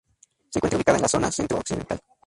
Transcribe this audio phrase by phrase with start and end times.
[0.49, 2.01] Se encuentra ubicada en la zona centro-occidental.